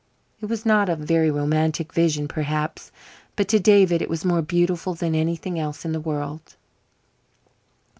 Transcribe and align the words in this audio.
It 0.39 0.47
was 0.47 0.65
not 0.65 0.89
a 0.89 0.95
very 0.95 1.29
romantic 1.29 1.93
vision, 1.93 2.27
perhaps, 2.27 2.91
but 3.35 3.47
to 3.49 3.59
David 3.59 4.01
it 4.01 4.09
was 4.09 4.25
more 4.25 4.41
beautiful 4.41 4.95
than 4.95 5.13
anything 5.13 5.59
else 5.59 5.85
in 5.85 5.91
the 5.91 5.99
world. 6.01 6.55